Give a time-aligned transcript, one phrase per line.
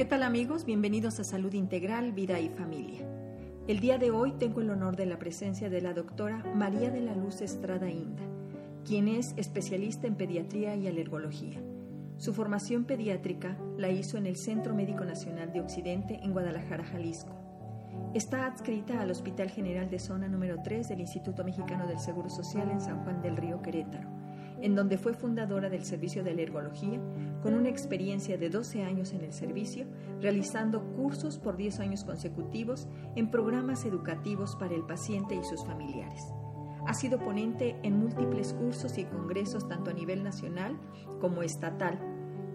[0.00, 0.64] ¿Qué tal amigos?
[0.64, 3.06] Bienvenidos a Salud Integral, Vida y Familia.
[3.68, 7.02] El día de hoy tengo el honor de la presencia de la doctora María de
[7.02, 8.22] la Luz Estrada Inda,
[8.86, 11.60] quien es especialista en pediatría y alergología.
[12.16, 17.34] Su formación pediátrica la hizo en el Centro Médico Nacional de Occidente en Guadalajara, Jalisco.
[18.14, 22.70] Está adscrita al Hospital General de Zona número 3 del Instituto Mexicano del Seguro Social
[22.70, 24.08] en San Juan del Río Querétaro,
[24.62, 27.00] en donde fue fundadora del servicio de alergología,
[27.42, 29.86] con una experiencia de 12 años en el servicio,
[30.20, 36.22] realizando cursos por 10 años consecutivos en programas educativos para el paciente y sus familiares.
[36.86, 40.78] Ha sido ponente en múltiples cursos y congresos tanto a nivel nacional
[41.20, 41.98] como estatal,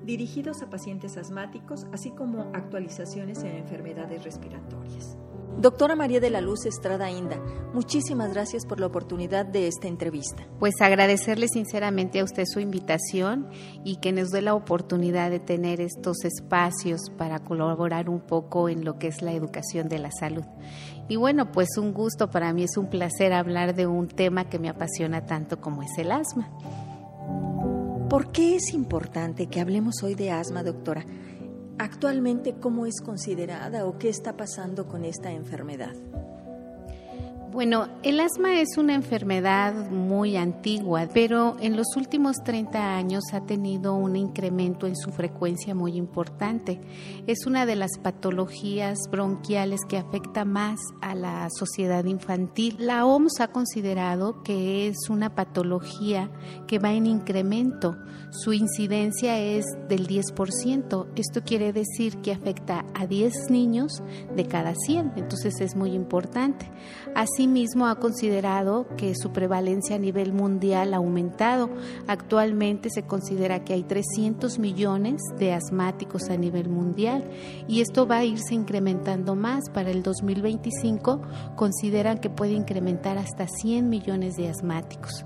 [0.03, 5.17] dirigidos a pacientes asmáticos, así como actualizaciones en enfermedades respiratorias.
[5.65, 7.39] Doctora María de la Luz Estrada Inda,
[7.73, 10.45] muchísimas gracias por la oportunidad de esta entrevista.
[10.59, 13.49] Pues agradecerle sinceramente a usted su invitación
[13.83, 18.85] y que nos dé la oportunidad de tener estos espacios para colaborar un poco en
[18.85, 20.43] lo que es la educación de la salud.
[21.07, 24.59] Y bueno, pues un gusto para mí, es un placer hablar de un tema que
[24.59, 26.47] me apasiona tanto como es el asma.
[28.07, 31.03] ¿Por qué es importante que hablemos hoy de asma, doctora?
[31.77, 35.93] Actualmente, ¿cómo es considerada o qué está pasando con esta enfermedad?
[37.55, 43.45] Bueno, el asma es una enfermedad muy antigua, pero en los últimos 30 años ha
[43.45, 46.81] tenido un incremento en su frecuencia muy importante.
[47.27, 52.75] Es una de las patologías bronquiales que afecta más a la sociedad infantil.
[52.77, 56.29] La OMS ha considerado que es una patología
[56.67, 57.95] que va en incremento.
[58.31, 61.07] Su incidencia es del 10%.
[61.15, 64.03] Esto quiere decir que afecta a 10 niños
[64.35, 66.69] de cada 100, entonces es muy importante.
[67.15, 71.69] Así Asimismo, ha considerado que su prevalencia a nivel mundial ha aumentado.
[72.07, 77.23] Actualmente se considera que hay 300 millones de asmáticos a nivel mundial
[77.67, 79.69] y esto va a irse incrementando más.
[79.71, 81.21] Para el 2025
[81.55, 85.23] consideran que puede incrementar hasta 100 millones de asmáticos.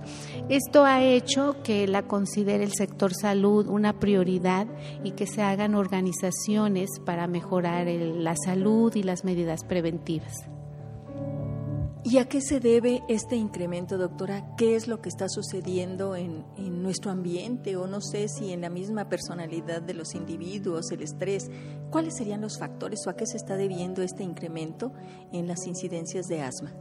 [0.50, 4.68] Esto ha hecho que la considere el sector salud una prioridad
[5.06, 10.50] y que se hagan organizaciones para mejorar la salud y las medidas preventivas.
[12.04, 14.56] ¿Y a qué se debe este incremento, doctora?
[14.56, 18.62] ¿Qué es lo que está sucediendo en, en, nuestro ambiente o no sé si en
[18.62, 21.52] la misma personalidad de los individuos, el estrés?
[21.90, 24.94] ¿Cuáles serían los factores o a qué se está debiendo este incremento
[25.34, 26.74] en las incidencias de asma?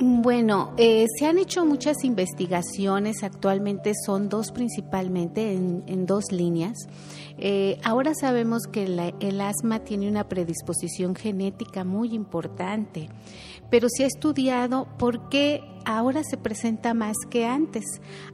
[0.00, 6.86] Bueno, eh, se han hecho muchas investigaciones, actualmente son dos principalmente en, dos líneas.
[7.38, 8.84] Eh, ahora sabemos que
[9.20, 13.08] el asma tiene una predisposición genética muy importante,
[13.70, 17.84] pero se ha estudiado por qué ahora se presenta más que antes.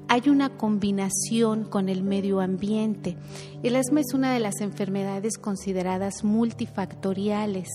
[0.09, 3.17] Hay una combinación con el medio ambiente.
[3.63, 7.69] El asma es una de las enfermedades consideradas multifactoriales.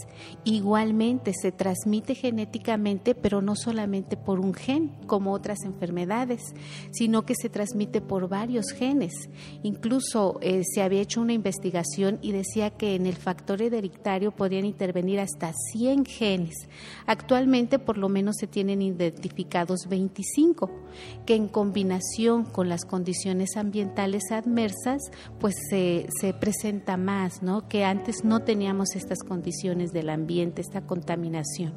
[0.43, 6.41] Igualmente se transmite genéticamente, pero no solamente por un gen, como otras enfermedades,
[6.91, 9.13] sino que se transmite por varios genes.
[9.63, 14.65] Incluso eh, se había hecho una investigación y decía que en el factor hereditario podrían
[14.65, 16.67] intervenir hasta 100 genes.
[17.05, 20.69] Actualmente por lo menos se tienen identificados 25,
[21.25, 25.01] que en combinación con las condiciones ambientales adversas,
[25.39, 27.67] pues se, se presenta más, ¿no?
[27.67, 31.73] Que antes no teníamos estas condiciones del ambiente, esta contaminación.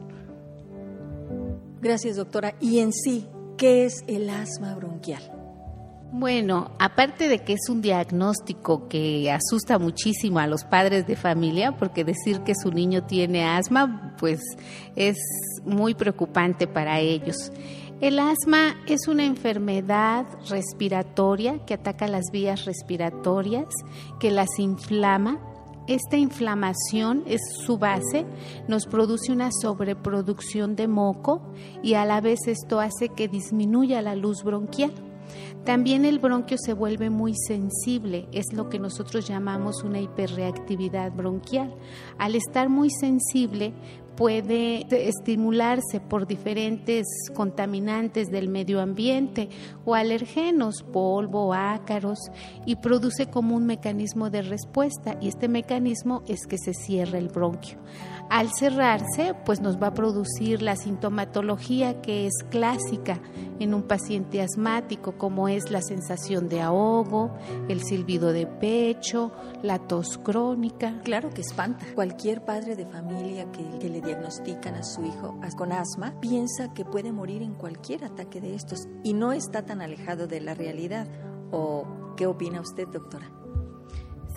[1.80, 2.54] Gracias, doctora.
[2.60, 3.26] Y en sí,
[3.56, 5.41] ¿qué es el asma bronquial?
[6.14, 11.72] Bueno, aparte de que es un diagnóstico que asusta muchísimo a los padres de familia,
[11.72, 14.42] porque decir que su niño tiene asma, pues
[14.94, 15.16] es
[15.64, 17.50] muy preocupante para ellos.
[18.02, 23.68] El asma es una enfermedad respiratoria que ataca las vías respiratorias,
[24.20, 25.40] que las inflama.
[25.88, 28.26] Esta inflamación es su base,
[28.68, 34.14] nos produce una sobreproducción de moco y a la vez esto hace que disminuya la
[34.14, 34.92] luz bronquial.
[35.65, 41.74] También el bronquio se vuelve muy sensible, es lo que nosotros llamamos una hiperreactividad bronquial.
[42.19, 43.72] Al estar muy sensible,
[44.16, 49.48] puede estimularse por diferentes contaminantes del medio ambiente
[49.84, 52.18] o alergenos, polvo, ácaros,
[52.66, 57.28] y produce como un mecanismo de respuesta y este mecanismo es que se cierra el
[57.28, 57.78] bronquio.
[58.30, 63.21] Al cerrarse, pues nos va a producir la sintomatología que es clásica
[63.60, 67.36] en un paciente asmático, como es la sensación de ahogo,
[67.69, 69.33] el silbido de pecho,
[69.63, 71.01] la tos crónica.
[71.04, 71.84] Claro que espanta.
[71.95, 77.13] Cualquier padre de familia que, le diagnostican a su hijo con asma piensa que puede
[77.13, 81.07] morir en cualquier ataque de estos y no está tan alejado de la realidad.
[81.51, 83.41] ¿O qué opina usted, doctora?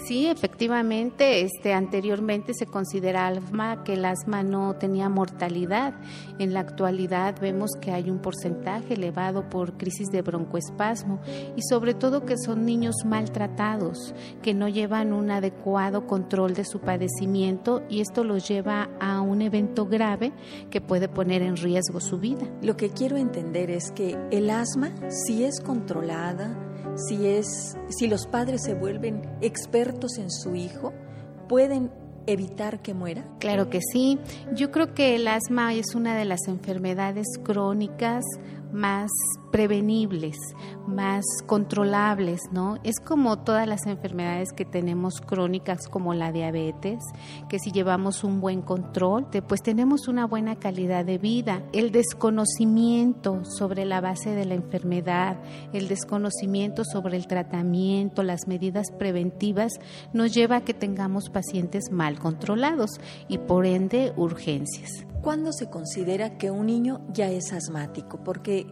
[0.07, 5.95] Sí, efectivamente, este anteriormente se consideraba que el asma no tenía mortalidad.
[6.37, 11.21] En la actualidad vemos que hay un porcentaje elevado por crisis de broncoespasmo
[11.55, 14.13] y sobre todo que son niños maltratados,
[14.43, 19.41] que no llevan un adecuado control de su padecimiento y esto los lleva a un
[19.41, 20.33] evento grave
[20.69, 22.45] que puede poner en riesgo su vida.
[22.61, 26.64] Lo que quiero entender es que el asma si es controlada,
[26.95, 30.93] si, es, si los padres se vuelven expertos en su hijo,
[31.47, 31.91] pueden
[32.27, 33.23] evitar que muera?
[33.39, 34.19] Claro que sí.
[34.53, 38.23] Yo creo que el asma es una de las enfermedades crónicas
[38.71, 39.11] más
[39.51, 40.37] prevenibles,
[40.87, 42.77] más controlables, ¿no?
[42.83, 46.99] Es como todas las enfermedades que tenemos crónicas como la diabetes,
[47.49, 51.63] que si llevamos un buen control, pues tenemos una buena calidad de vida.
[51.73, 55.37] El desconocimiento sobre la base de la enfermedad,
[55.73, 59.71] el desconocimiento sobre el tratamiento, las medidas preventivas,
[60.13, 62.91] nos lleva a que tengamos pacientes mal controlados
[63.27, 65.05] y por ende urgencias.
[65.25, 68.23] ¿Cuándo se considera que un niño ya es asmático?
[68.23, 68.67] Porque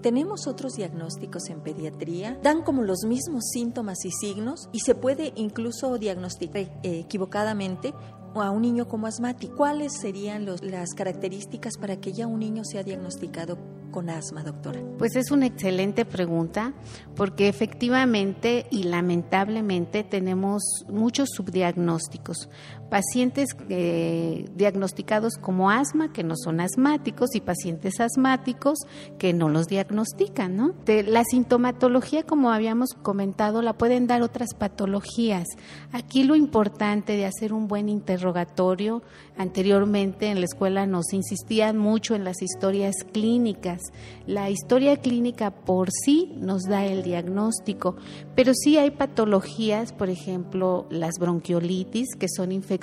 [0.00, 5.34] tenemos otros diagnósticos en pediatría, dan como los mismos síntomas y signos y se puede
[5.36, 7.92] incluso diagnosticar equivocadamente
[8.34, 9.54] a un niño como asmático.
[9.54, 13.58] ¿Cuáles serían las características para que ya un niño sea diagnosticado
[13.90, 14.80] con asma, doctora?
[14.98, 16.72] Pues es una excelente pregunta
[17.16, 22.48] porque efectivamente y lamentablemente tenemos muchos subdiagnósticos.
[22.90, 28.78] Pacientes eh, diagnosticados como asma que no son asmáticos y pacientes asmáticos
[29.18, 30.74] que no los diagnostican, ¿no?
[30.86, 35.46] la sintomatología, como habíamos comentado, la pueden dar otras patologías.
[35.92, 39.02] Aquí lo importante de hacer un buen interrogatorio,
[39.36, 43.80] anteriormente en la escuela nos insistían mucho en las historias clínicas
[44.26, 47.96] la historia clínica por sí nos da el diagnóstico,
[48.34, 52.77] pero sí hay patologías, por ejemplo, las bronquiolitis, que son infecciones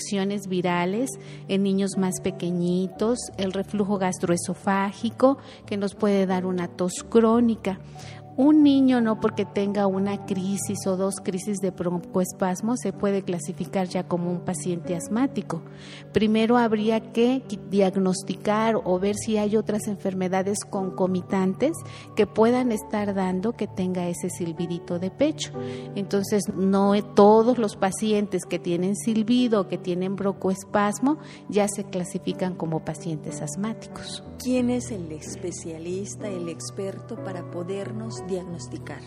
[0.47, 1.09] virales
[1.47, 7.80] en niños más pequeñitos, el reflujo gastroesofágico, que nos puede dar una tos crónica.
[8.38, 13.88] Un niño no porque tenga una crisis o dos crisis de broncoespasmo se puede clasificar
[13.88, 15.62] ya como un paciente asmático.
[16.12, 21.72] Primero habría que diagnosticar o ver si hay otras enfermedades concomitantes
[22.16, 25.52] que puedan estar dando que tenga ese silbidito de pecho.
[25.96, 31.18] Entonces, no todos los pacientes que tienen silbido que tienen broncoespasmo
[31.50, 34.24] ya se clasifican como pacientes asmáticos.
[34.44, 39.01] ¿Quién es el especialista, el experto para podernos diagnosticar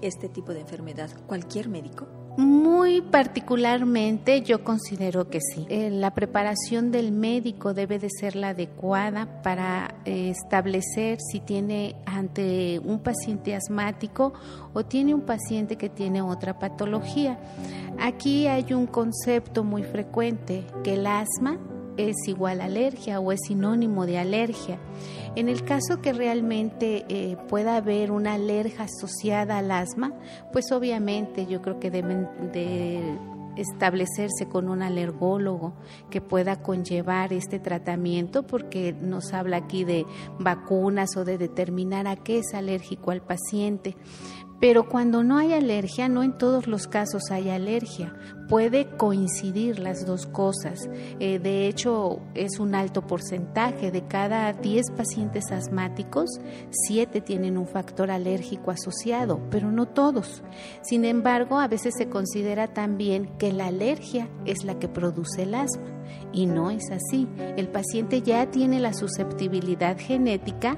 [0.00, 1.10] este tipo de enfermedad?
[1.26, 2.06] ¿Cualquier médico?
[2.38, 5.66] Muy particularmente yo considero que sí.
[5.68, 11.94] Eh, la preparación del médico debe de ser la adecuada para eh, establecer si tiene
[12.06, 14.32] ante un paciente asmático
[14.72, 17.38] o tiene un paciente que tiene otra patología.
[18.00, 21.58] Aquí hay un concepto muy frecuente que el asma
[21.98, 24.78] es igual a alergia o es sinónimo de alergia.
[25.34, 30.12] En el caso que realmente eh, pueda haber una alergia asociada al asma,
[30.52, 33.18] pues obviamente yo creo que deben de
[33.56, 35.74] establecerse con un alergólogo
[36.10, 40.06] que pueda conllevar este tratamiento porque nos habla aquí de
[40.38, 43.96] vacunas o de determinar a qué es alérgico al paciente.
[44.62, 48.14] Pero cuando no hay alergia, no en todos los casos hay alergia.
[48.48, 50.88] Puede coincidir las dos cosas.
[51.18, 53.90] Eh, de hecho, es un alto porcentaje.
[53.90, 56.30] De cada 10 pacientes asmáticos,
[56.86, 60.44] 7 tienen un factor alérgico asociado, pero no todos.
[60.82, 65.56] Sin embargo, a veces se considera también que la alergia es la que produce el
[65.56, 66.01] asma.
[66.32, 67.28] Y no es así.
[67.56, 70.76] El paciente ya tiene la susceptibilidad genética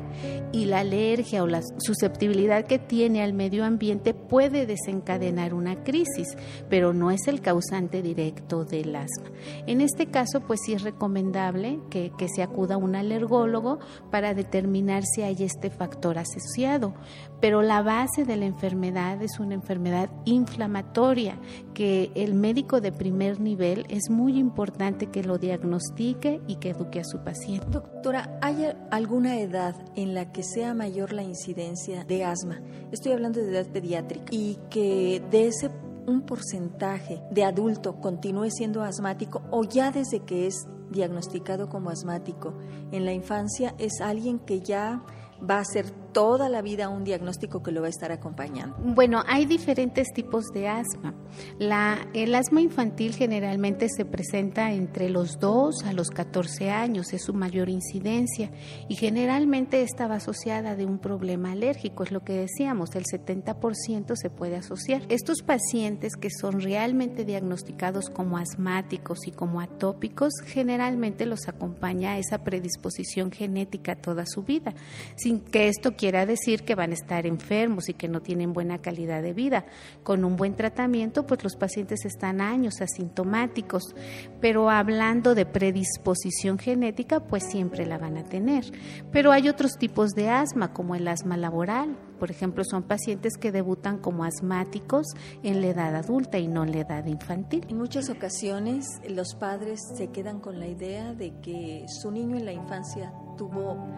[0.52, 6.36] y la alergia o la susceptibilidad que tiene al medio ambiente puede desencadenar una crisis,
[6.68, 9.30] pero no es el causante directo del asma.
[9.66, 13.78] En este caso, pues sí es recomendable que, que se acuda a un alergólogo
[14.10, 16.94] para determinar si hay este factor asociado.
[17.40, 21.38] Pero la base de la enfermedad es una enfermedad inflamatoria
[21.74, 26.98] que el médico de primer nivel es muy importante que lo diagnostique y que eduque
[26.98, 27.68] a su paciente.
[27.70, 32.60] Doctora, ¿hay alguna edad en la que sea mayor la incidencia de asma?
[32.90, 35.70] Estoy hablando de edad pediátrica y que de ese
[36.08, 42.58] un porcentaje de adulto continúe siendo asmático o ya desde que es diagnosticado como asmático
[42.90, 45.00] en la infancia es alguien que ya
[45.48, 48.74] va a ser toda la vida un diagnóstico que lo va a estar acompañando?
[48.78, 51.12] Bueno, hay diferentes tipos de asma.
[51.58, 57.24] La, el asma infantil generalmente se presenta entre los 2 a los 14 años, es
[57.24, 58.50] su mayor incidencia
[58.88, 64.30] y generalmente estaba asociada de un problema alérgico, es lo que decíamos, el 70% se
[64.30, 65.02] puede asociar.
[65.08, 72.44] Estos pacientes que son realmente diagnosticados como asmáticos y como atópicos, generalmente los acompaña esa
[72.44, 74.74] predisposición genética toda su vida,
[75.16, 78.76] sin que esto quiera decir que van a estar enfermos y que no tienen buena
[78.76, 79.64] calidad de vida.
[80.02, 83.94] Con un buen tratamiento, pues los pacientes están años asintomáticos,
[84.38, 88.66] pero hablando de predisposición genética, pues siempre la van a tener.
[89.12, 91.96] Pero hay otros tipos de asma, como el asma laboral.
[92.20, 95.06] Por ejemplo, son pacientes que debutan como asmáticos
[95.42, 97.64] en la edad adulta y no en la edad infantil.
[97.70, 102.44] En muchas ocasiones los padres se quedan con la idea de que su niño en
[102.44, 103.88] la infancia tuvo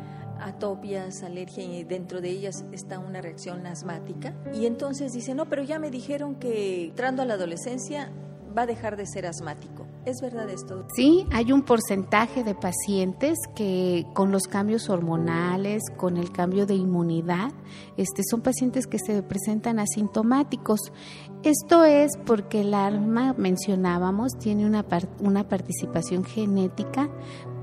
[0.40, 4.35] atopias, alergia y dentro de ellas está una reacción asmática.
[4.55, 8.11] Y entonces dice, no, pero ya me dijeron que entrando a la adolescencia
[8.57, 9.87] va a dejar de ser asmático.
[10.07, 10.87] ¿Es verdad esto?
[10.95, 16.75] Sí, hay un porcentaje de pacientes que con los cambios hormonales, con el cambio de
[16.75, 17.50] inmunidad,
[17.97, 20.93] este, son pacientes que se presentan asintomáticos.
[21.43, 24.87] Esto es porque el arma, mencionábamos, tiene una,
[25.21, 27.11] una participación genética,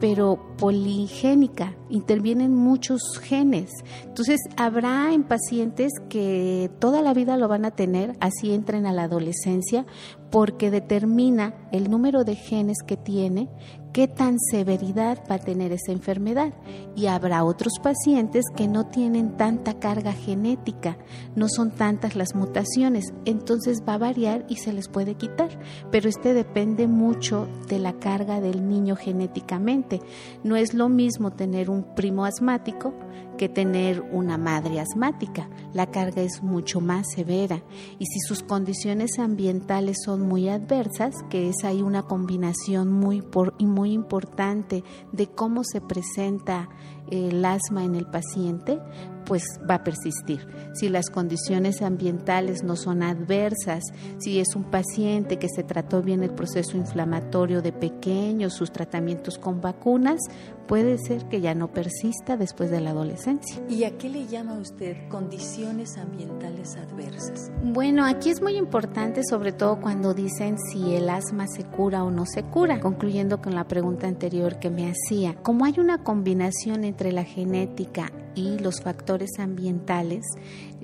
[0.04, 3.72] pero poligénica, intervienen muchos genes.
[4.04, 8.92] Entonces, habrá en pacientes que toda la vida lo van a tener, así entren a
[8.92, 9.86] la adolescencia,
[10.34, 13.50] porque determina el número de genes que tiene,
[13.94, 16.54] qué tan severidad va a tener esa enfermedad.
[16.96, 20.98] Y habrá otros pacientes que no tienen tanta carga genética,
[21.36, 25.52] no son tantas las mutaciones, entonces va a variar y se les puede quitar.
[25.92, 30.02] Pero este depende mucho de la carga del niño genéticamente.
[30.44, 32.92] No es lo mismo tener un primo asmático
[33.38, 35.50] que tener una madre asmática.
[35.74, 37.64] La carga es mucho más severa
[38.00, 43.54] y si sus condiciones ambientales son muy adversas, que es ahí una combinación muy, por,
[43.62, 46.70] muy importante de cómo se presenta
[47.10, 48.80] el asma en el paciente,
[49.26, 50.46] pues va a persistir.
[50.74, 53.84] Si las condiciones ambientales no son adversas,
[54.18, 59.38] si es un paciente que se trató bien el proceso inflamatorio de pequeño, sus tratamientos
[59.38, 60.20] con vacunas,
[60.68, 63.62] puede ser que ya no persista después de la adolescencia.
[63.70, 67.52] ¿Y a qué le llama usted condiciones ambientales adversas?
[67.64, 72.12] Bueno, aquí es muy importante sobre todo cuando dicen si el asma se cura o
[72.12, 75.36] no se cura, concluyendo con la pregunta anterior que me hacía.
[75.44, 80.26] Como hay una combinación entre la genética y los factores ambientales,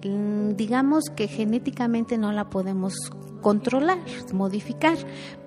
[0.04, 2.94] mm, digamos que genéticamente no la podemos
[3.42, 4.00] controlar,
[4.34, 4.98] modificar,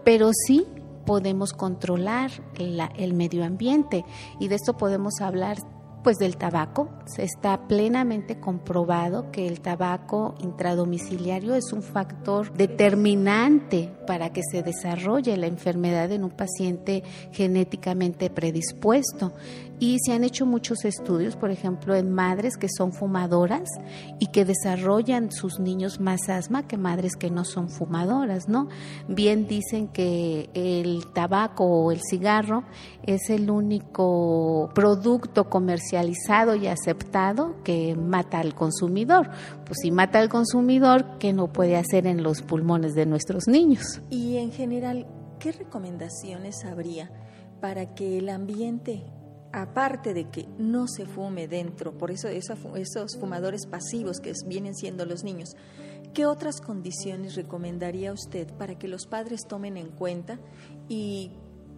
[0.04, 0.66] pero sí
[1.06, 4.04] podemos controlar el medio ambiente
[4.38, 5.58] y de esto podemos hablar
[6.02, 6.88] pues del tabaco.
[7.16, 15.36] Está plenamente comprobado que el tabaco intradomiciliario es un factor determinante para que se desarrolle
[15.36, 19.32] la enfermedad en un paciente genéticamente predispuesto.
[19.82, 23.68] Y se han hecho muchos estudios, por ejemplo, en madres que son fumadoras
[24.20, 28.68] y que desarrollan sus niños más asma que madres que no son fumadoras, ¿no?
[29.08, 32.62] Bien dicen que el tabaco o el cigarro
[33.02, 39.30] es el único producto comercializado y aceptado que mata al consumidor.
[39.64, 44.00] Pues si mata al consumidor, ¿qué no puede hacer en los pulmones de nuestros niños?
[44.10, 45.08] Y en general,
[45.40, 47.10] ¿qué recomendaciones habría
[47.60, 49.02] para que el ambiente
[49.52, 55.04] aparte de que no se fume dentro, por eso esos fumadores pasivos que vienen siendo
[55.04, 55.56] los niños,
[56.14, 60.38] ¿qué otras condiciones recomendaría usted para que los padres tomen en cuenta
[60.88, 61.32] y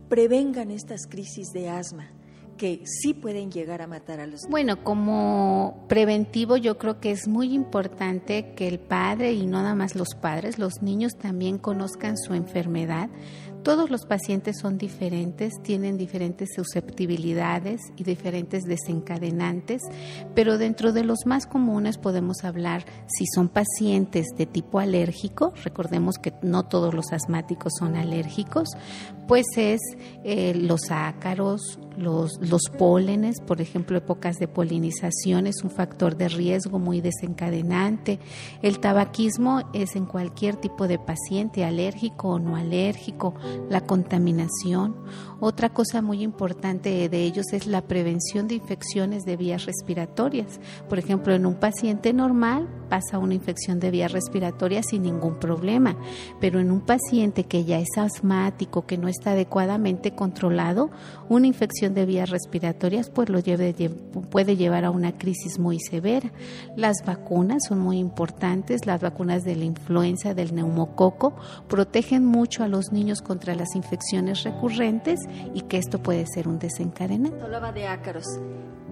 [0.09, 2.11] prevengan estas crisis de asma?
[2.57, 4.51] que sí pueden llegar a matar a los niños.
[4.51, 9.75] Bueno, como preventivo yo creo que es muy importante que el padre y no nada
[9.75, 13.11] más los padres, los niños también conozcan su enfermedad,
[13.65, 19.81] todos los pacientes son diferentes, tienen diferentes susceptibilidades y diferentes desencadenantes,
[20.35, 26.19] pero dentro de los más comunes podemos hablar si son pacientes de tipo alérgico, recordemos
[26.19, 28.69] que no todos los asmáticos son alérgicos,
[29.27, 29.81] pues es
[30.23, 36.29] eh, los ácaros, los, los pólenes, por ejemplo, épocas de polinización es un factor de
[36.29, 38.19] riesgo muy desencadenante.
[38.63, 43.35] El tabaquismo es en cualquier tipo de paciente, alérgico o no alérgico,
[43.69, 44.97] la contaminación.
[45.41, 50.61] Otra cosa muy importante de ellos es la prevención de infecciones de vías respiratorias.
[50.89, 55.97] Por ejemplo, en un paciente normal pasa una infección de vía respiratoria sin ningún problema,
[56.41, 60.91] pero en un paciente que ya es asmático, que no está adecuadamente controlado,
[61.29, 63.41] una infección de vías respiratorias pues lo
[64.31, 66.33] puede llevar a una crisis muy severa.
[66.77, 71.37] Las vacunas son muy importantes, las vacunas de la influenza, del neumococo,
[71.69, 75.21] protegen mucho a los niños contra las infecciones recurrentes
[75.53, 77.43] y que esto puede ser un desencadenante.
[77.43, 78.25] Hablaba de ácaros.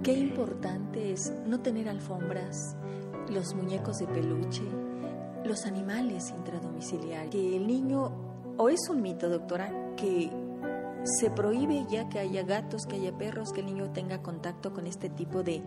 [0.02, 2.76] Qué importante es no tener alfombras,
[3.30, 4.62] los muñecos de peluche,
[5.44, 7.30] los animales intradomiciliarios.
[7.30, 8.10] Que el niño,
[8.56, 10.30] o es un mito, doctora, que
[11.04, 14.86] se prohíbe ya que haya gatos, que haya perros, que el niño tenga contacto con
[14.86, 15.62] este tipo de,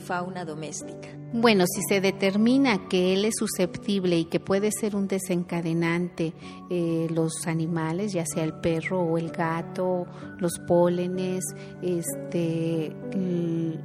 [0.00, 1.08] fauna doméstica.
[1.32, 6.32] Bueno, si se determina que él es susceptible y que puede ser un desencadenante
[6.70, 10.06] eh, los animales, ya sea el perro o el gato,
[10.38, 11.44] los pólenes,
[11.82, 12.92] este,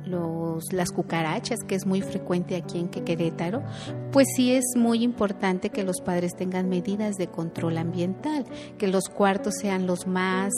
[0.05, 3.61] los, las cucarachas, que es muy frecuente aquí en Querétaro,
[4.11, 8.45] pues sí es muy importante que los padres tengan medidas de control ambiental,
[8.77, 10.53] que los cuartos sean los más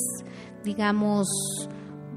[0.64, 1.28] digamos,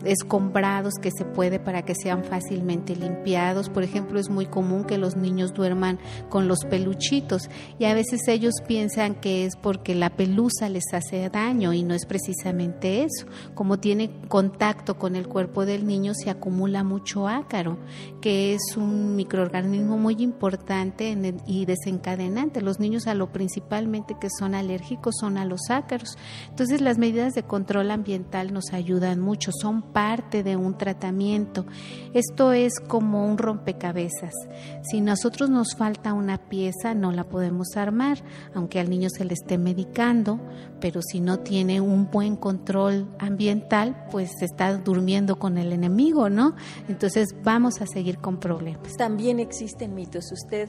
[0.04, 3.68] escombrados que se puede para que sean fácilmente limpiados.
[3.68, 8.26] Por ejemplo, es muy común que los niños duerman con los peluchitos y a veces
[8.28, 13.26] ellos piensan que es porque la pelusa les hace daño y no es precisamente eso.
[13.54, 17.78] Como tiene contacto con el cuerpo del niño se acumula mucho ácaro,
[18.20, 22.61] que es un microorganismo muy importante y desencadenante.
[22.61, 26.16] Los niños a lo principalmente que son alérgicos son a los ácaros.
[26.49, 31.64] Entonces las medidas de control ambiental nos ayudan mucho, son parte de un tratamiento.
[32.12, 34.34] Esto es como un rompecabezas.
[34.82, 38.18] Si nosotros nos falta una pieza, no la podemos armar,
[38.54, 40.40] aunque al niño se le esté medicando,
[40.80, 46.56] pero si no tiene un buen control ambiental, pues está durmiendo con el enemigo, ¿no?
[46.88, 48.96] Entonces vamos a seguir con problemas.
[48.96, 50.32] También existen mitos.
[50.32, 50.68] Usted,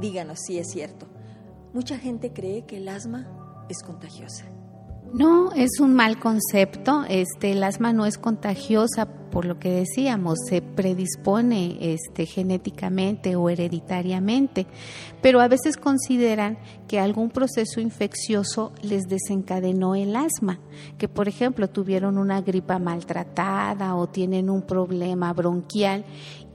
[0.00, 1.06] díganos si es cierto.
[1.74, 3.28] Mucha gente cree que el asma
[3.68, 4.46] es contagiosa.
[5.12, 7.04] No, es un mal concepto.
[7.08, 13.48] Este, el asma no es contagiosa por lo que decíamos, se predispone este, genéticamente o
[13.48, 14.66] hereditariamente,
[15.22, 20.58] pero a veces consideran que algún proceso infeccioso les desencadenó el asma,
[20.98, 26.04] que por ejemplo tuvieron una gripa maltratada o tienen un problema bronquial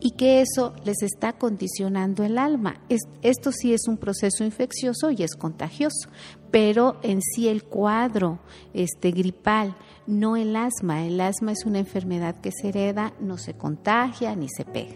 [0.06, 2.80] y que eso les está condicionando el alma.
[3.24, 6.10] Esto sí es un proceso infeccioso y es contagioso,
[6.52, 8.38] pero en sí el cuadro
[8.76, 11.08] este, gripal, no el asma.
[11.08, 14.94] El asma es una enfermedad que se hereda, no se contagia ni se pega.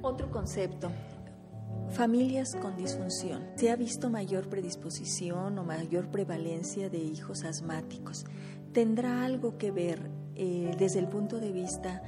[0.00, 0.90] Otro concepto,
[1.90, 3.44] familias con disfunción.
[3.56, 8.24] ¿Se ha visto mayor predisposición o mayor prevalencia de hijos asmáticos?
[8.72, 12.02] ¿Tendrá algo que ver eh, desde el punto de vista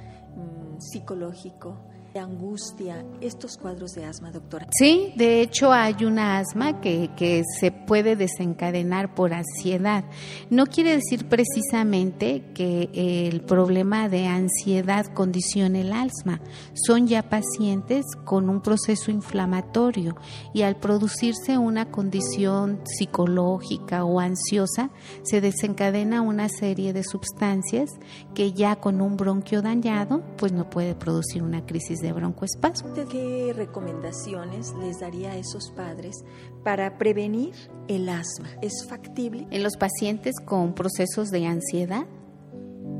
[0.78, 2.38] mm, psicológico?
[2.38, 4.66] angustia estos cuadros de asma, doctora?
[4.70, 10.04] Sí, de hecho hay una asma que, que se puede desencadenar por ansiedad.
[10.50, 12.90] No quiere decir precisamente que
[13.28, 16.40] el problema de ansiedad condicione el asma.
[16.74, 20.16] Son ya pacientes con un proceso inflamatorio
[20.54, 24.90] y al producirse una condición psicológica o ansiosa,
[25.22, 27.90] se desencadena una serie de sustancias
[28.34, 32.92] que ya con un bronquio dañado, pues no puede producir una crisis de broncoespasmo.
[33.10, 36.16] ¿Qué recomendaciones les daría a esos padres
[36.64, 37.54] para prevenir
[37.88, 38.48] el asma?
[38.62, 39.46] ¿Es factible?
[39.50, 42.06] En los pacientes con procesos de ansiedad.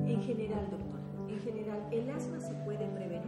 [0.07, 3.23] En general, doctora, en general, ¿el asma se puede prevenir?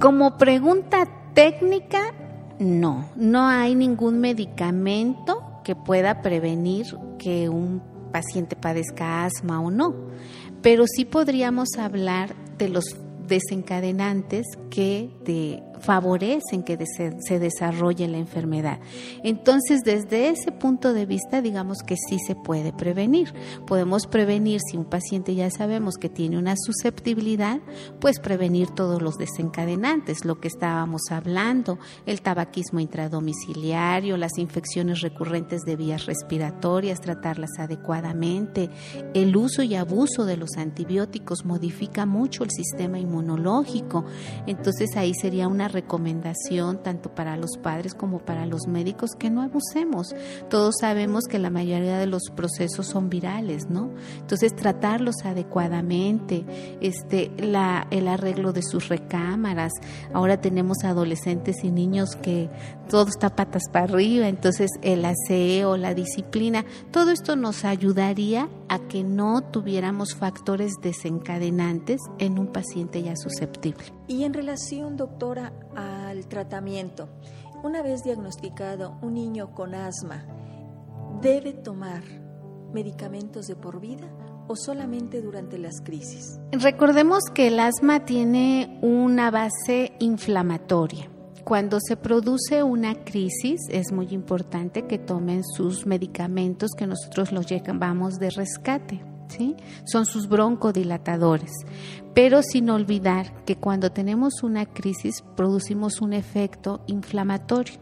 [0.00, 2.14] Como pregunta técnica,
[2.58, 6.86] no, no hay ningún medicamento que pueda prevenir
[7.18, 9.94] que un paciente padezca asma o no,
[10.62, 12.96] pero sí podríamos hablar de los
[13.30, 18.78] desencadenantes que de favorecen que se desarrolle la enfermedad.
[19.24, 23.32] Entonces, desde ese punto de vista, digamos que sí se puede prevenir.
[23.66, 27.60] Podemos prevenir si un paciente ya sabemos que tiene una susceptibilidad,
[28.00, 35.62] pues prevenir todos los desencadenantes, lo que estábamos hablando, el tabaquismo intradomiciliario, las infecciones recurrentes
[35.62, 38.70] de vías respiratorias, tratarlas adecuadamente,
[39.14, 44.04] el uso y abuso de los antibióticos modifica mucho el sistema inmunológico.
[44.46, 49.42] Entonces, ahí sería una recomendación tanto para los padres como para los médicos que no
[49.42, 50.14] abusemos.
[50.48, 53.90] Todos sabemos que la mayoría de los procesos son virales, ¿no?
[54.18, 56.44] Entonces tratarlos adecuadamente,
[56.80, 59.72] este, la, el arreglo de sus recámaras.
[60.12, 62.50] Ahora tenemos adolescentes y niños que
[62.88, 68.78] todo está patas para arriba, entonces el aseo, la disciplina, todo esto nos ayudaría a
[68.80, 73.84] que no tuviéramos factores desencadenantes en un paciente ya susceptible.
[74.08, 77.08] Y en relación, doctora, al tratamiento.
[77.62, 80.24] Una vez diagnosticado un niño con asma,
[81.20, 82.02] ¿debe tomar
[82.72, 84.08] medicamentos de por vida
[84.48, 86.38] o solamente durante las crisis?
[86.52, 91.10] Recordemos que el asma tiene una base inflamatoria.
[91.44, 97.46] Cuando se produce una crisis es muy importante que tomen sus medicamentos que nosotros los
[97.46, 99.09] llamamos de rescate.
[99.84, 101.50] Son sus broncodilatadores.
[102.14, 107.74] Pero sin olvidar que cuando tenemos una crisis producimos un efecto inflamatorio.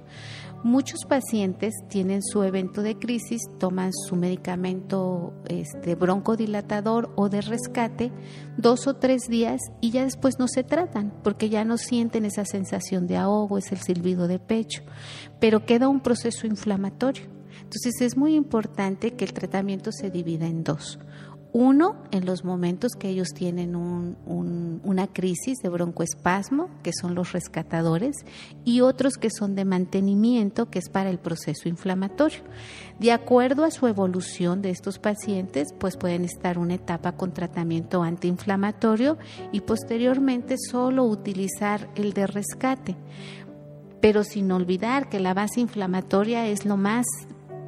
[0.65, 8.11] Muchos pacientes tienen su evento de crisis, toman su medicamento este, broncodilatador o de rescate
[8.57, 12.45] dos o tres días y ya después no se tratan porque ya no sienten esa
[12.45, 14.83] sensación de ahogo, es el silbido de pecho,
[15.39, 17.27] pero queda un proceso inflamatorio.
[17.63, 20.99] Entonces es muy importante que el tratamiento se divida en dos.
[21.61, 28.15] Uno, en los momentos que ellos tienen una crisis de broncoespasmo, que son los rescatadores,
[28.65, 32.43] y otros que son de mantenimiento, que es para el proceso inflamatorio.
[33.01, 38.05] De acuerdo a su evolución de estos pacientes, pues pueden estar una etapa con tratamiento
[38.05, 39.19] antiinflamatorio
[39.51, 42.97] y posteriormente solo utilizar el de rescate
[44.01, 47.05] pero sin olvidar que la base inflamatoria es lo más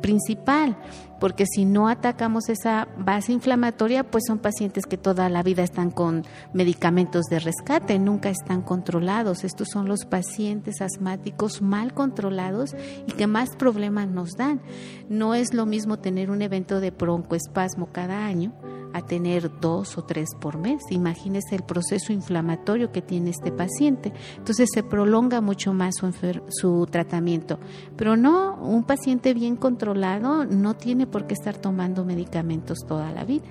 [0.01, 0.77] principal,
[1.21, 5.91] porque si no atacamos esa base inflamatoria, pues son pacientes que toda la vida están
[5.91, 9.45] con medicamentos de rescate, nunca están controlados.
[9.45, 12.75] Estos son los pacientes asmáticos mal controlados
[13.07, 14.61] y que más problemas nos dan.
[15.09, 18.53] No es lo mismo tener un evento de broncoespasmo cada año
[18.93, 20.83] a tener dos o tres por mes.
[20.91, 24.13] Imagínese el proceso inflamatorio que tiene este paciente.
[24.37, 26.13] Entonces se prolonga mucho más su,
[26.49, 27.59] su tratamiento.
[27.97, 33.25] Pero no, un paciente bien controlado no tiene por qué estar tomando medicamentos toda la
[33.25, 33.49] vida.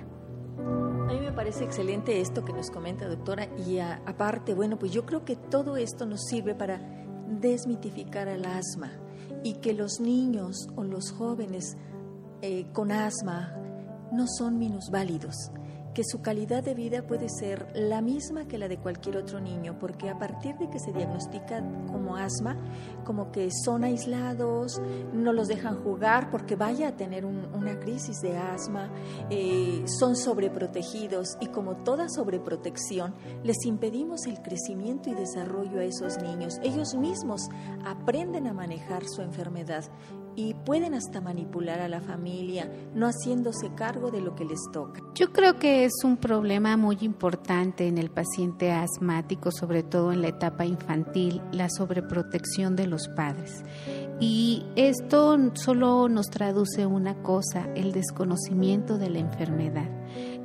[0.58, 5.04] A mí me parece excelente esto que nos comenta, doctora, y aparte, bueno, pues yo
[5.04, 6.80] creo que todo esto nos sirve para
[7.40, 8.92] desmitificar el asma
[9.42, 11.76] y que los niños o los jóvenes
[12.42, 13.54] eh, con asma,
[14.12, 15.34] no son minusválidos,
[15.94, 19.78] que su calidad de vida puede ser la misma que la de cualquier otro niño,
[19.78, 22.56] porque a partir de que se diagnostica como asma,
[23.04, 24.80] como que son aislados,
[25.12, 28.90] no los dejan jugar porque vaya a tener una crisis de asma,
[29.30, 36.22] eh, son sobreprotegidos y como toda sobreprotección, les impedimos el crecimiento y desarrollo a esos
[36.22, 36.58] niños.
[36.62, 37.48] Ellos mismos
[37.84, 39.84] aprenden a manejar su enfermedad
[40.40, 45.02] y pueden hasta manipular a la familia, no haciéndose cargo de lo que les toca.
[45.14, 50.22] Yo creo que es un problema muy importante en el paciente asmático, sobre todo en
[50.22, 53.62] la etapa infantil, la sobreprotección de los padres.
[54.18, 59.90] Y esto solo nos traduce una cosa, el desconocimiento de la enfermedad,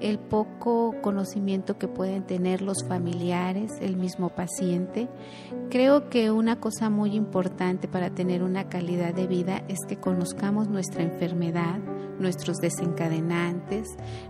[0.02, 5.08] el poco conocimiento que pueden tener los familiares, el mismo paciente.
[5.70, 10.68] Creo que una cosa muy importante para tener una calidad de vida es que conozcamos
[10.68, 11.80] nuestra enfermedad,
[12.20, 13.88] nuestros desencadenantes,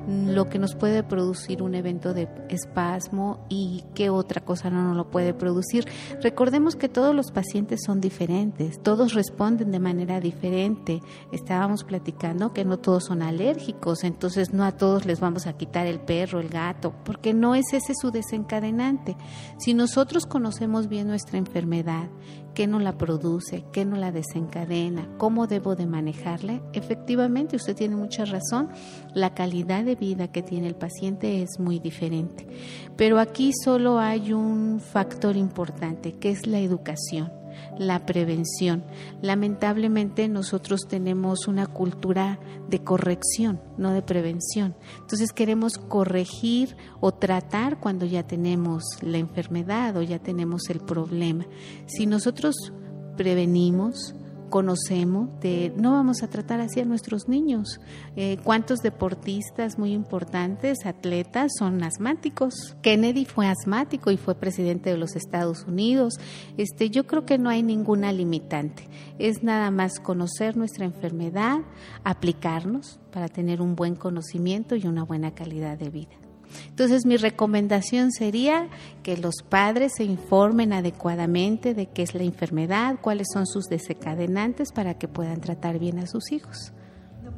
[0.07, 4.97] lo que nos puede producir un evento de espasmo y qué otra cosa no nos
[4.97, 5.85] lo puede producir.
[6.21, 11.01] Recordemos que todos los pacientes son diferentes, todos responden de manera diferente.
[11.31, 15.87] Estábamos platicando que no todos son alérgicos, entonces no a todos les vamos a quitar
[15.87, 19.15] el perro, el gato, porque no es ese su desencadenante.
[19.57, 22.09] Si nosotros conocemos bien nuestra enfermedad
[22.53, 26.61] qué no la produce, qué no la desencadena, cómo debo de manejarla.
[26.73, 28.69] Efectivamente, usted tiene mucha razón,
[29.13, 32.47] la calidad de vida que tiene el paciente es muy diferente.
[32.95, 37.44] Pero aquí solo hay un factor importante, que es la educación
[37.77, 38.83] la prevención.
[39.21, 42.39] Lamentablemente nosotros tenemos una cultura
[42.69, 44.75] de corrección, no de prevención.
[44.99, 51.45] Entonces queremos corregir o tratar cuando ya tenemos la enfermedad o ya tenemos el problema.
[51.85, 52.73] Si nosotros
[53.17, 54.15] prevenimos,
[54.49, 57.79] conocemos, de no vamos a tratar así a nuestros niños.
[58.15, 62.75] Eh, ¿Cuántos deportistas muy importantes, atletas, son asmáticos?
[62.81, 66.15] Kennedy fue asmático y fue presidente de los Estados Unidos.
[66.57, 68.87] Este, yo creo que no hay ninguna limitante.
[69.19, 71.59] Es nada más conocer nuestra enfermedad,
[72.03, 76.24] aplicarnos para tener un buen conocimiento y una buena calidad de vida.
[76.69, 78.67] Entonces mi recomendación sería
[79.03, 84.71] que los padres se informen adecuadamente de qué es la enfermedad, cuáles son sus desencadenantes
[84.71, 86.73] para que puedan tratar bien a sus hijos.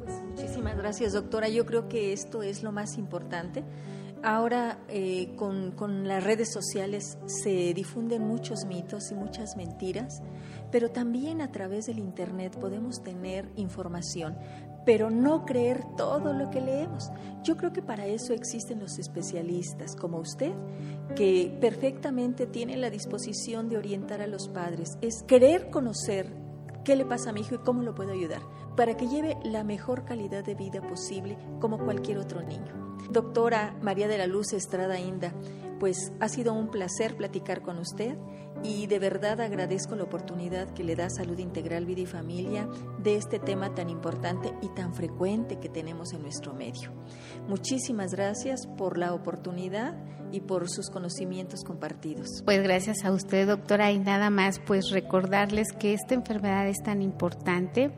[0.07, 1.49] Pues, muchísimas gracias, doctora.
[1.49, 3.63] Yo creo que esto es lo más importante.
[4.23, 10.21] Ahora eh, con las redes sociales se difunden muchos mitos y muchas mentiras,
[10.71, 14.35] pero también a través del Internet podemos tener información
[14.87, 17.11] pero no creer todo lo que leemos.
[17.43, 20.53] Yo creo que para eso existen los especialistas como usted,
[21.13, 24.97] que perfectamente tienen la disposición de orientar a los padres.
[25.01, 26.31] Es querer conocer
[26.85, 28.41] qué le pasa a mi hijo y cómo lo puedo ayudar,
[28.77, 32.95] para que lleve la mejor calidad de vida posible como cualquier otro niño.
[33.11, 35.33] Doctora María de la Luz Estrada Inda,
[35.81, 38.15] pues ha sido un placer platicar con usted
[38.63, 42.67] y de verdad agradezco la oportunidad que le da Salud Integral Vida y Familia
[42.99, 46.91] de este tema tan importante y tan frecuente que tenemos en nuestro medio.
[47.47, 49.95] Muchísimas gracias por la oportunidad
[50.31, 52.27] y por sus conocimientos compartidos.
[52.45, 57.01] Pues gracias a usted, doctora, y nada más pues recordarles que esta enfermedad es tan
[57.01, 57.91] importante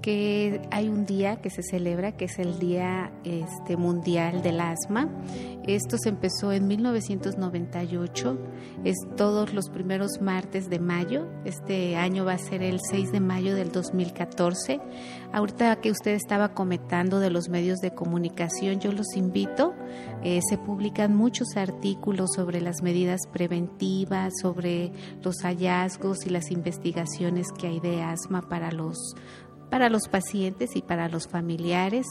[0.00, 5.08] que hay un día que se celebra, que es el Día este, Mundial del Asma.
[5.66, 8.38] Esto se empezó en 1998,
[8.84, 11.28] es todos los primeros martes de mayo.
[11.44, 14.80] Este año va a ser el 6 de mayo del 2014.
[15.32, 19.74] Ahorita que usted estaba comentando de los medios de comunicación, yo los invito.
[20.24, 27.48] Eh, se publican muchos artículos sobre las medidas preventivas, sobre los hallazgos y las investigaciones
[27.52, 29.14] que hay de asma para los
[29.70, 32.06] para los pacientes y para los familiares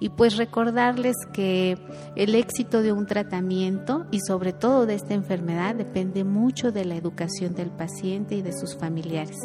[0.00, 1.78] y pues recordarles que
[2.16, 6.96] el éxito de un tratamiento y sobre todo de esta enfermedad depende mucho de la
[6.96, 9.36] educación del paciente y de sus familiares,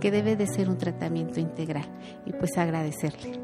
[0.00, 1.90] que debe de ser un tratamiento integral
[2.24, 3.40] y pues agradecerle.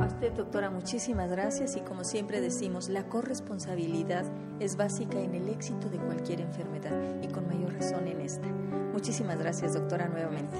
[0.00, 4.24] A usted, doctora, muchísimas gracias y como siempre decimos, la corresponsabilidad
[4.58, 8.48] es básica en el éxito de cualquier enfermedad y con mayor razón en esta.
[8.92, 10.56] Muchísimas gracias, doctora, nuevamente.